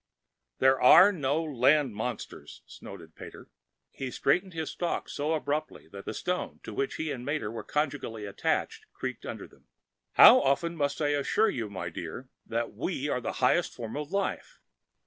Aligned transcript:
"There 0.57 0.81
ARE 0.81 1.11
no 1.11 1.43
land 1.43 1.93
monsters!" 1.93 2.63
snorted 2.65 3.13
Pater. 3.15 3.51
He 3.91 4.09
straightened 4.09 4.53
his 4.55 4.71
stalk 4.71 5.07
so 5.07 5.33
abruptly 5.35 5.87
that 5.89 6.05
the 6.05 6.13
stone 6.15 6.59
to 6.63 6.73
which 6.73 6.95
he 6.95 7.11
and 7.11 7.23
Mater 7.23 7.51
were 7.51 7.63
conjugally 7.63 8.25
attached 8.25 8.87
creaked 8.93 9.27
under 9.27 9.45
them. 9.47 9.67
"How 10.13 10.41
often 10.41 10.75
must 10.75 11.01
I 11.03 11.09
assure 11.09 11.49
you, 11.49 11.69
my 11.69 11.89
dear, 11.89 12.27
that 12.47 12.73
WE 12.73 13.09
are 13.09 13.21
the 13.21 13.33
highest 13.45 13.75
form 13.75 13.95
of 13.95 14.11
life?" 14.11 14.59